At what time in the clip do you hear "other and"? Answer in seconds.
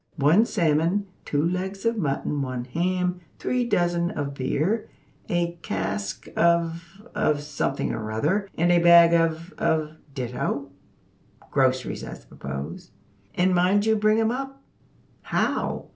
8.11-8.71